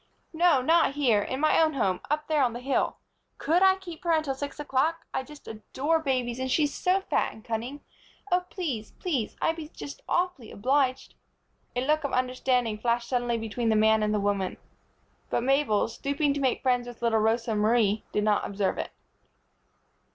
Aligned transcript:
"No, 0.33 0.63
not 0.63 0.95
here. 0.95 1.21
In 1.21 1.39
my 1.39 1.61
own 1.61 1.73
home 1.73 2.01
up 2.09 2.27
there, 2.27 2.41
on 2.43 2.53
the 2.53 2.59
hill. 2.59 2.97
Could 3.37 3.61
I 3.61 3.75
keep 3.75 4.03
her 4.03 4.09
until 4.11 4.33
six 4.33 4.59
o'clock? 4.59 5.05
I 5.13 5.21
just 5.21 5.47
adore 5.47 5.99
babies, 5.99 6.39
and 6.39 6.49
she's 6.49 6.73
so 6.73 7.01
fat 7.01 7.31
and 7.33 7.45
cunning! 7.45 7.81
Oh, 8.31 8.43
please, 8.49 8.93
please! 8.97 9.35
I'd 9.43 9.57
be 9.57 9.67
just 9.67 10.01
awfully 10.09 10.49
obliged." 10.49 11.13
A 11.75 11.85
look 11.85 12.03
of 12.03 12.13
understanding 12.13 12.79
flashed 12.79 13.09
suddenly 13.09 13.37
between 13.37 13.69
the 13.69 13.75
man 13.75 14.01
and 14.01 14.11
the 14.11 14.19
woman; 14.19 14.57
but 15.29 15.43
Mabel, 15.43 15.87
stooping 15.87 16.33
to 16.33 16.39
make 16.41 16.63
friends 16.63 16.87
with 16.87 17.03
little 17.03 17.19
Rosa 17.19 17.53
Marie, 17.53 18.03
did 18.11 18.23
not 18.23 18.43
observe 18.43 18.79
it. 18.79 18.89